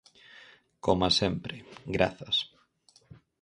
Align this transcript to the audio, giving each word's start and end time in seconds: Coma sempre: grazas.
Coma 0.85 1.09
sempre: 1.21 1.55
grazas. 1.99 2.37